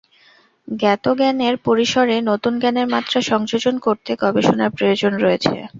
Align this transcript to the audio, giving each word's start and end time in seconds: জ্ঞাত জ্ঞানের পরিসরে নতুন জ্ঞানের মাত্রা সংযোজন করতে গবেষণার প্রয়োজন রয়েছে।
জ্ঞাত 0.67 1.05
জ্ঞানের 1.19 1.55
পরিসরে 1.67 2.15
নতুন 2.29 2.53
জ্ঞানের 2.61 2.87
মাত্রা 2.93 3.19
সংযোজন 3.31 3.75
করতে 3.79 4.11
গবেষণার 4.21 4.71
প্রয়োজন 4.77 5.13
রয়েছে। 5.17 5.53